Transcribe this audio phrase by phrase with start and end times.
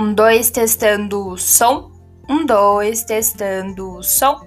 [0.00, 1.92] Um, dois, testando som.
[2.26, 4.40] Um, dois, testando som.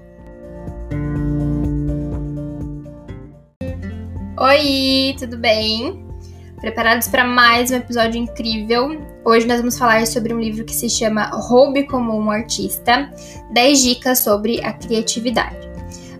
[4.40, 6.04] Oi, tudo bem?
[6.60, 9.00] Preparados para mais um episódio incrível?
[9.24, 13.14] Hoje nós vamos falar sobre um livro que se chama Roube como um Artista
[13.52, 15.70] 10 dicas sobre a criatividade.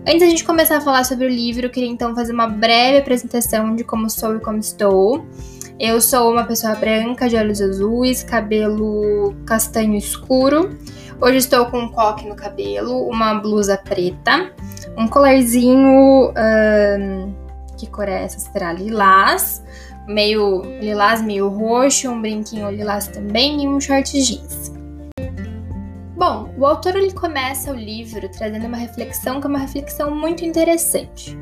[0.06, 2.98] Antes da gente começar a falar sobre o livro, eu queria então fazer uma breve
[2.98, 5.26] apresentação de como sou e como estou.
[5.78, 10.78] Eu sou uma pessoa branca, de olhos azuis, cabelo castanho escuro.
[11.20, 14.52] Hoje estou com um coque no cabelo, uma blusa preta,
[14.96, 16.32] um colarzinho.
[17.76, 18.38] Que cor é essa?
[18.38, 19.64] Será lilás,
[20.06, 24.72] meio lilás, meio roxo, um brinquinho lilás também e um short jeans.
[26.16, 30.44] Bom, o autor ele começa o livro trazendo uma reflexão que é uma reflexão muito
[30.44, 31.36] interessante.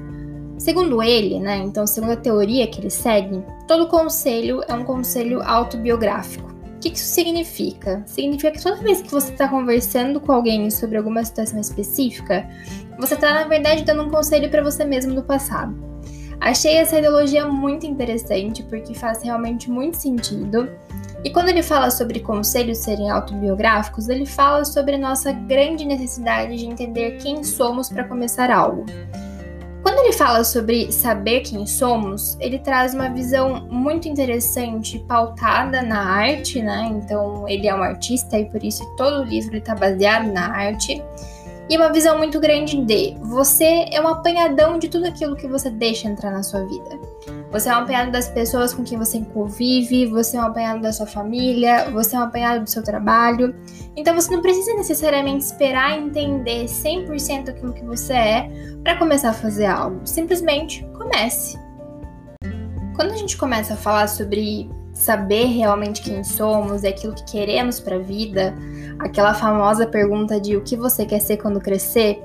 [0.63, 5.43] Segundo ele, né, então segundo a teoria que ele segue, todo conselho é um conselho
[5.43, 6.53] autobiográfico.
[6.53, 8.01] O que isso significa?
[8.07, 12.49] Significa que toda vez que você está conversando com alguém sobre alguma situação específica,
[12.97, 15.75] você está na verdade dando um conselho para você mesmo do passado.
[16.41, 20.71] Achei essa ideologia muito interessante porque faz realmente muito sentido.
[21.25, 26.57] E quando ele fala sobre conselhos serem autobiográficos, ele fala sobre a nossa grande necessidade
[26.57, 28.87] de entender quem somos para começar algo.
[29.83, 36.01] Quando ele fala sobre saber quem somos, ele traz uma visão muito interessante, pautada na
[36.01, 36.89] arte, né?
[36.93, 41.03] Então, ele é um artista e por isso todo o livro está baseado na arte.
[41.69, 45.69] E uma visão muito grande de você é um apanhadão de tudo aquilo que você
[45.71, 47.01] deixa entrar na sua vida.
[47.53, 50.91] Você é um apanhado das pessoas com quem você convive, você é um apanhado da
[50.91, 53.55] sua família, você é um apanhado do seu trabalho.
[53.95, 58.51] Então você não precisa necessariamente esperar entender 100% aquilo que você é
[58.83, 60.01] para começar a fazer algo.
[60.07, 61.59] Simplesmente comece.
[62.97, 67.79] Quando a gente começa a falar sobre saber realmente quem somos e aquilo que queremos
[67.79, 68.55] para a vida,
[68.99, 72.25] aquela famosa pergunta de o que você quer ser quando crescer,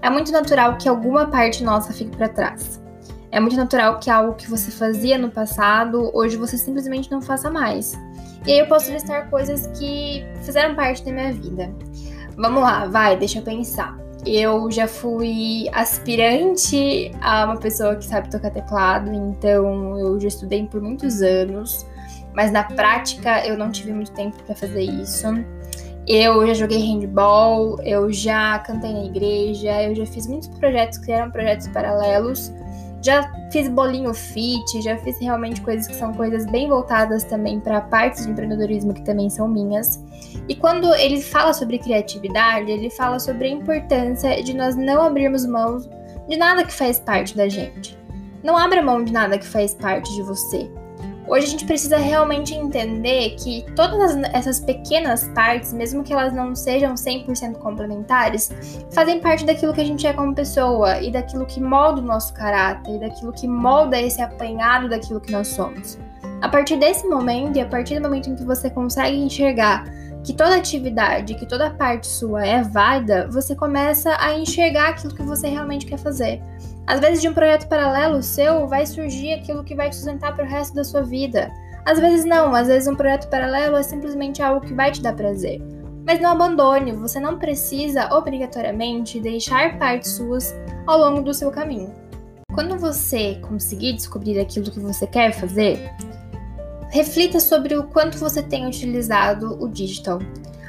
[0.00, 2.80] é muito natural que alguma parte nossa fique para trás.
[3.30, 7.50] É muito natural que algo que você fazia no passado, hoje você simplesmente não faça
[7.50, 7.92] mais.
[8.46, 11.70] E aí eu posso listar coisas que fizeram parte da minha vida.
[12.36, 13.98] Vamos lá, vai, deixa eu pensar.
[14.24, 20.66] Eu já fui aspirante a uma pessoa que sabe tocar teclado, então eu já estudei
[20.66, 21.86] por muitos anos,
[22.34, 25.26] mas na prática eu não tive muito tempo para fazer isso.
[26.06, 31.12] Eu já joguei handball, eu já cantei na igreja, eu já fiz muitos projetos que
[31.12, 32.52] eram projetos paralelos
[33.02, 37.80] já fiz bolinho fit, já fiz realmente coisas que são coisas bem voltadas também para
[37.80, 40.02] partes de empreendedorismo que também são minhas.
[40.48, 45.46] E quando ele fala sobre criatividade, ele fala sobre a importância de nós não abrirmos
[45.46, 45.78] mão
[46.28, 47.98] de nada que faz parte da gente.
[48.42, 50.70] Não abra mão de nada que faz parte de você.
[51.28, 56.54] Hoje a gente precisa realmente entender que todas essas pequenas partes, mesmo que elas não
[56.54, 58.50] sejam 100% complementares,
[58.90, 62.32] fazem parte daquilo que a gente é como pessoa e daquilo que molda o nosso
[62.32, 65.98] caráter, e daquilo que molda esse apanhado daquilo que nós somos.
[66.40, 69.84] A partir desse momento e a partir do momento em que você consegue enxergar
[70.24, 75.22] que toda atividade, que toda parte sua é válida, você começa a enxergar aquilo que
[75.22, 76.42] você realmente quer fazer.
[76.86, 80.44] Às vezes, de um projeto paralelo seu, vai surgir aquilo que vai te sustentar para
[80.44, 81.50] o resto da sua vida.
[81.84, 82.54] Às vezes, não.
[82.54, 85.60] Às vezes, um projeto paralelo é simplesmente algo que vai te dar prazer.
[86.06, 90.54] Mas não abandone, você não precisa obrigatoriamente deixar partes suas
[90.86, 91.92] ao longo do seu caminho.
[92.54, 95.92] Quando você conseguir descobrir aquilo que você quer fazer,
[96.90, 100.18] reflita sobre o quanto você tem utilizado o digital.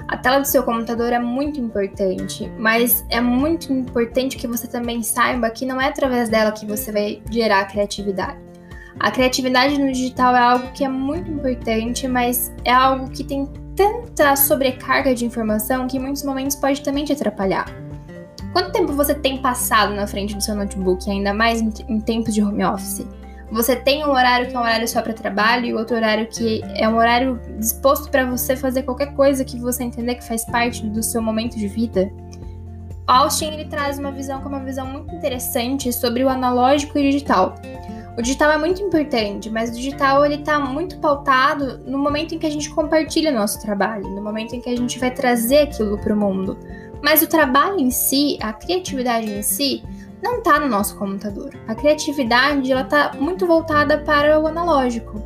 [0.08, 5.04] A tela do seu computador é muito importante, mas é muito importante que você também
[5.04, 8.40] saiba que não é através dela que você vai gerar criatividade.
[9.00, 13.48] A criatividade no digital é algo que é muito importante, mas é algo que tem
[13.76, 17.66] tanta sobrecarga de informação que em muitos momentos pode também te atrapalhar.
[18.52, 22.42] Quanto tempo você tem passado na frente do seu notebook, ainda mais em tempos de
[22.42, 23.06] home office?
[23.52, 26.62] Você tem um horário que é um horário só para trabalho e outro horário que
[26.76, 30.86] é um horário disposto para você fazer qualquer coisa que você entender que faz parte
[30.86, 32.12] do seu momento de vida.
[33.08, 37.02] Austin ele traz uma visão que é uma visão muito interessante sobre o analógico e
[37.02, 37.56] o digital.
[38.16, 42.38] O digital é muito importante, mas o digital ele está muito pautado no momento em
[42.38, 45.98] que a gente compartilha nosso trabalho, no momento em que a gente vai trazer aquilo
[45.98, 46.56] para o mundo.
[47.02, 49.84] Mas o trabalho em si, a criatividade em si,
[50.22, 51.52] não está no nosso computador.
[51.68, 55.22] A criatividade ela está muito voltada para o analógico.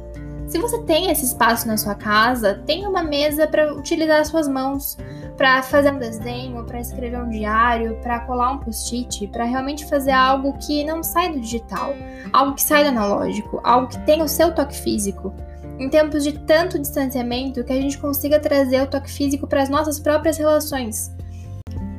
[0.48, 4.98] Se você tem esse espaço na sua casa, tenha uma mesa para utilizar suas mãos,
[5.36, 10.12] para fazer um desenho, para escrever um diário, para colar um post-it, para realmente fazer
[10.12, 11.96] algo que não sai do digital,
[12.31, 15.34] algo que sai do analógico, algo que tenha o seu toque físico.
[15.80, 19.69] em tempos de tanto distanciamento que a gente consiga trazer o toque físico para as
[19.69, 21.12] nossas próprias relações.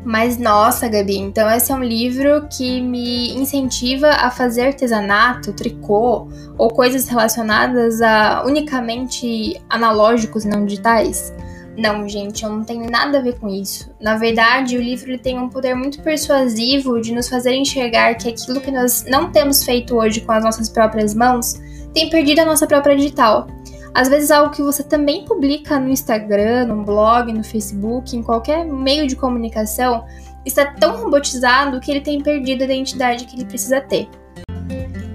[0.04, 6.28] Mas nossa, Gabi, então esse é um livro que me incentiva a fazer artesanato, tricô
[6.58, 11.32] ou coisas relacionadas a unicamente analógicos não digitais?
[11.76, 13.90] Não, gente, eu não tenho nada a ver com isso.
[14.00, 18.28] Na verdade, o livro ele tem um poder muito persuasivo de nos fazer enxergar que
[18.28, 21.54] aquilo que nós não temos feito hoje com as nossas próprias mãos
[21.92, 23.48] tem perdido a nossa própria digital.
[23.94, 28.66] Às vezes algo que você também publica no Instagram, no blog, no Facebook, em qualquer
[28.66, 30.04] meio de comunicação,
[30.44, 34.08] está tão robotizado que ele tem perdido a identidade que ele precisa ter.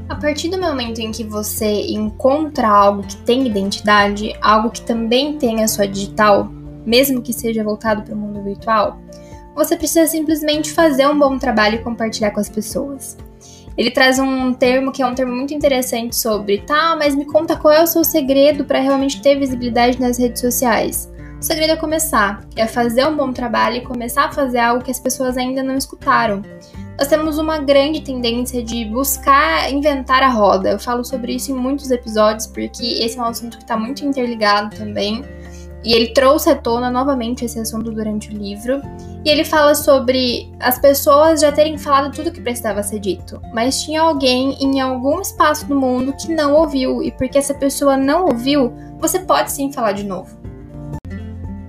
[0.08, 5.38] A partir do momento em que você encontra algo que tem identidade, algo que também
[5.38, 6.50] tem a sua digital,
[6.86, 8.98] mesmo que seja voltado para o mundo virtual,
[9.54, 13.18] você precisa simplesmente fazer um bom trabalho e compartilhar com as pessoas.
[13.78, 17.56] Ele traz um termo que é um termo muito interessante sobre, tá, mas me conta
[17.56, 21.10] qual é o seu segredo para realmente ter visibilidade nas redes sociais.
[21.40, 24.92] O segredo é começar, é fazer um bom trabalho e começar a fazer algo que
[24.92, 26.44] as pessoas ainda não escutaram
[27.00, 30.72] nós temos uma grande tendência de buscar inventar a roda.
[30.72, 34.06] Eu falo sobre isso em muitos episódios, porque esse é um assunto que está muito
[34.06, 35.24] interligado também.
[35.84, 38.82] E ele trouxe à tona novamente esse assunto durante o livro.
[39.24, 43.82] E ele fala sobre as pessoas já terem falado tudo que precisava ser dito, mas
[43.82, 48.26] tinha alguém em algum espaço do mundo que não ouviu, e porque essa pessoa não
[48.26, 50.38] ouviu, você pode sim falar de novo.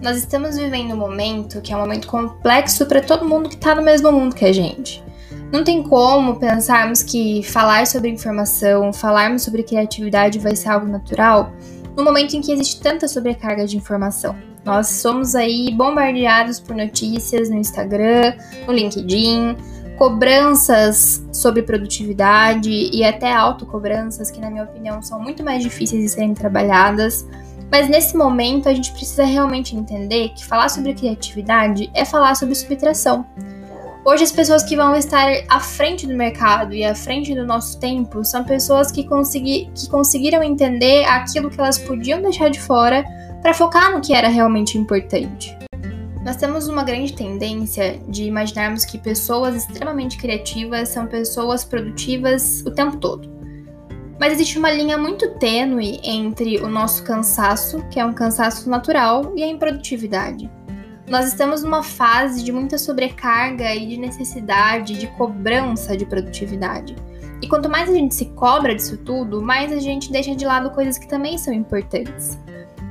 [0.00, 3.74] Nós estamos vivendo um momento que é um momento complexo para todo mundo que está
[3.74, 5.04] no mesmo mundo que a gente.
[5.52, 11.52] Não tem como pensarmos que falar sobre informação, falarmos sobre criatividade vai ser algo natural
[11.96, 14.36] no momento em que existe tanta sobrecarga de informação.
[14.64, 18.34] Nós somos aí bombardeados por notícias no Instagram,
[18.66, 19.56] no LinkedIn,
[19.96, 26.08] cobranças sobre produtividade e até autocobranças que, na minha opinião, são muito mais difíceis de
[26.08, 27.26] serem trabalhadas.
[27.70, 32.54] Mas nesse momento a gente precisa realmente entender que falar sobre criatividade é falar sobre
[32.54, 33.26] subtração.
[34.02, 37.78] Hoje, as pessoas que vão estar à frente do mercado e à frente do nosso
[37.78, 43.04] tempo são pessoas que, consegui, que conseguiram entender aquilo que elas podiam deixar de fora
[43.42, 45.54] para focar no que era realmente importante.
[46.24, 52.70] Nós temos uma grande tendência de imaginarmos que pessoas extremamente criativas são pessoas produtivas o
[52.70, 53.28] tempo todo.
[54.18, 59.32] Mas existe uma linha muito tênue entre o nosso cansaço, que é um cansaço natural,
[59.36, 60.50] e a improdutividade.
[61.10, 66.94] Nós estamos numa fase de muita sobrecarga e de necessidade, de cobrança de produtividade.
[67.42, 70.70] E quanto mais a gente se cobra disso tudo, mais a gente deixa de lado
[70.70, 72.38] coisas que também são importantes.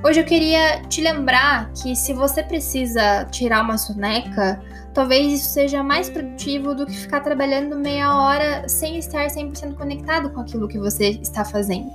[0.04, 4.62] Hoje eu queria te lembrar que se você precisa tirar uma soneca,
[4.94, 10.30] talvez isso seja mais produtivo do que ficar trabalhando meia hora sem estar 100% conectado
[10.32, 11.90] com aquilo que você está fazendo.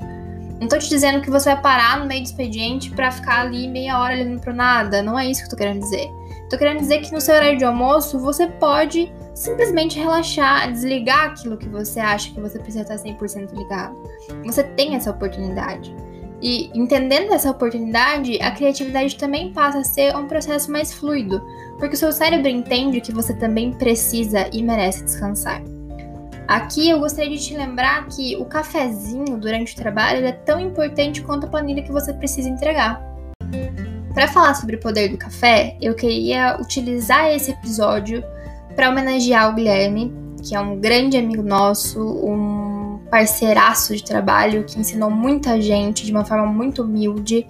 [0.61, 3.69] Não tô te dizendo que você vai parar no meio do expediente para ficar ali
[3.69, 5.03] meia hora olhando pro nada.
[5.03, 6.09] Não é isso que eu tô querendo dizer.
[6.49, 11.57] Tô querendo dizer que no seu horário de almoço você pode simplesmente relaxar, desligar aquilo
[11.57, 13.97] que você acha que você precisa estar 100% ligado.
[14.45, 15.95] Você tem essa oportunidade.
[16.41, 21.43] E entendendo essa oportunidade, a criatividade também passa a ser um processo mais fluido,
[21.79, 25.63] porque o seu cérebro entende que você também precisa e merece descansar.
[26.47, 31.23] Aqui eu gostaria de te lembrar que o cafezinho durante o trabalho é tão importante
[31.23, 33.03] quanto a planilha que você precisa entregar.
[34.13, 38.23] Para falar sobre o poder do café, eu queria utilizar esse episódio
[38.77, 44.79] para homenagear o Guilherme, que é um grande amigo nosso, um parceiraço de trabalho que
[44.79, 47.47] ensinou muita gente de uma forma muito humilde.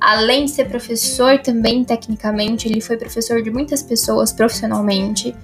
[0.00, 5.34] Além de ser professor também tecnicamente, ele foi professor de muitas pessoas profissionalmente.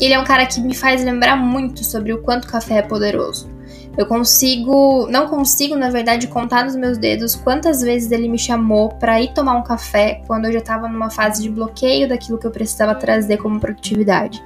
[0.00, 3.48] Ele é um cara que me faz lembrar muito sobre o quanto café é poderoso.
[3.96, 8.90] Eu consigo, não consigo, na verdade, contar nos meus dedos quantas vezes ele me chamou
[8.90, 12.46] para ir tomar um café quando eu já estava numa fase de bloqueio daquilo que
[12.46, 14.44] eu precisava trazer como produtividade.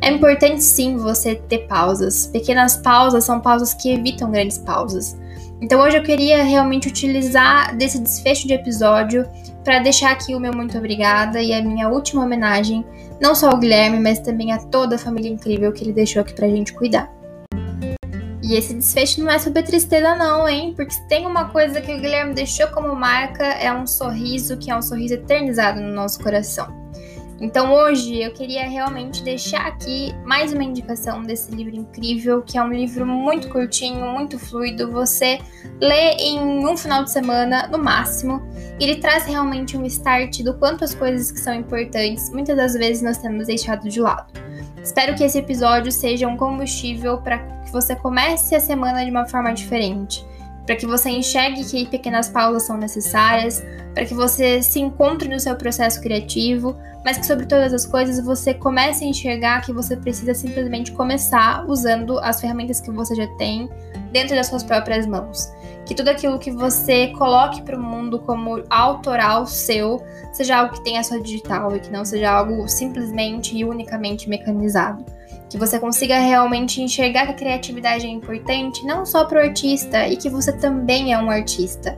[0.00, 2.28] É importante sim você ter pausas.
[2.28, 5.16] Pequenas pausas são pausas que evitam grandes pausas.
[5.64, 9.26] Então hoje eu queria realmente utilizar desse desfecho de episódio
[9.64, 12.84] para deixar aqui o meu muito obrigada e a minha última homenagem,
[13.18, 16.34] não só ao Guilherme, mas também a toda a família incrível que ele deixou aqui
[16.34, 17.10] pra gente cuidar.
[18.42, 20.74] E esse desfecho não é sobre tristeza, não, hein?
[20.76, 24.76] Porque tem uma coisa que o Guilherme deixou como marca, é um sorriso que é
[24.76, 26.68] um sorriso eternizado no nosso coração.
[27.44, 32.62] Então hoje eu queria realmente deixar aqui mais uma indicação desse livro incrível, que é
[32.62, 34.90] um livro muito curtinho, muito fluido.
[34.90, 35.38] Você
[35.78, 38.40] lê em um final de semana no máximo.
[38.80, 43.02] Ele traz realmente um start do quanto as coisas que são importantes, muitas das vezes
[43.02, 44.32] nós temos deixado de lado.
[44.82, 49.26] Espero que esse episódio seja um combustível para que você comece a semana de uma
[49.26, 50.24] forma diferente
[50.66, 55.38] para que você enxergue que pequenas pausas são necessárias, para que você se encontre no
[55.38, 59.96] seu processo criativo, mas que sobre todas as coisas você comece a enxergar que você
[59.96, 63.68] precisa simplesmente começar usando as ferramentas que você já tem
[64.10, 65.52] dentro das suas próprias mãos.
[65.84, 70.02] Que tudo aquilo que você coloque para o mundo como autoral seu
[70.32, 75.04] seja algo que tenha sua digital e que não seja algo simplesmente e unicamente mecanizado
[75.48, 80.08] que você consiga realmente enxergar que a criatividade é importante não só para o artista
[80.08, 81.96] e que você também é um artista.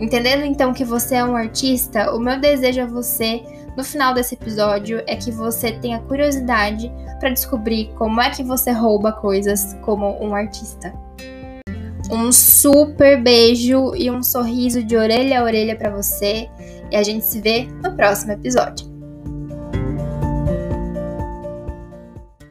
[0.00, 3.42] Entendendo então que você é um artista, o meu desejo a você
[3.76, 8.70] no final desse episódio é que você tenha curiosidade para descobrir como é que você
[8.70, 10.92] rouba coisas como um artista.
[12.10, 16.48] Um super beijo e um sorriso de orelha a orelha para você
[16.90, 18.91] e a gente se vê no próximo episódio.